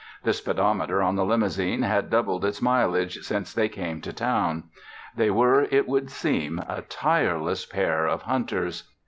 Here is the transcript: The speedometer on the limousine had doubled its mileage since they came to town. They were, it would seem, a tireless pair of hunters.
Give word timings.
The 0.23 0.33
speedometer 0.33 1.03
on 1.03 1.15
the 1.15 1.23
limousine 1.23 1.83
had 1.83 2.09
doubled 2.09 2.43
its 2.43 2.59
mileage 2.59 3.17
since 3.21 3.53
they 3.53 3.69
came 3.69 4.01
to 4.01 4.11
town. 4.11 4.63
They 5.15 5.29
were, 5.29 5.67
it 5.69 5.87
would 5.87 6.09
seem, 6.09 6.57
a 6.67 6.81
tireless 6.81 7.67
pair 7.67 8.07
of 8.07 8.23
hunters. 8.23 8.85